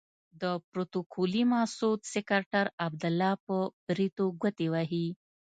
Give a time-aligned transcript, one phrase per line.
[0.41, 5.07] د پروتوکولي مسعود سکرتر عبدالله په بریتو ګوتې وهي.